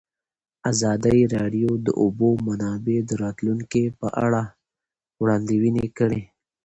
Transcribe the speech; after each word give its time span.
ازادي 0.71 1.19
راډیو 1.35 1.69
د 1.79 1.79
د 1.85 1.87
اوبو 2.01 2.29
منابع 2.47 2.99
د 3.05 3.11
راتلونکې 3.23 3.83
په 3.99 4.07
اړه 4.25 4.41
وړاندوینې 5.21 5.85
کړې. 5.97 6.21